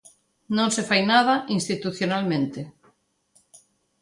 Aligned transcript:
Non 0.57 0.69
se 0.75 0.83
fai 0.89 1.01
nada 1.11 1.35
institucionalmente. 1.57 2.61